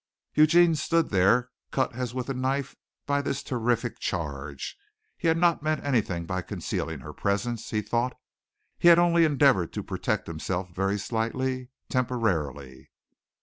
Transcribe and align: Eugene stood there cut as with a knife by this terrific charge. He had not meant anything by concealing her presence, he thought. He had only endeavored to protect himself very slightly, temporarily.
Eugene 0.33 0.73
stood 0.73 1.11
there 1.11 1.51
cut 1.69 1.93
as 1.93 2.11
with 2.11 2.27
a 2.27 2.33
knife 2.33 2.75
by 3.05 3.21
this 3.21 3.43
terrific 3.43 3.99
charge. 3.99 4.75
He 5.15 5.27
had 5.27 5.37
not 5.37 5.61
meant 5.61 5.85
anything 5.85 6.25
by 6.25 6.41
concealing 6.41 7.01
her 7.01 7.13
presence, 7.13 7.69
he 7.69 7.83
thought. 7.83 8.17
He 8.79 8.87
had 8.87 8.97
only 8.97 9.25
endeavored 9.25 9.71
to 9.73 9.83
protect 9.83 10.25
himself 10.25 10.71
very 10.73 10.97
slightly, 10.97 11.69
temporarily. 11.87 12.89